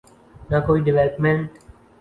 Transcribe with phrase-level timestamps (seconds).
[0.49, 1.49] نہ کوئی ڈویلپمنٹ۔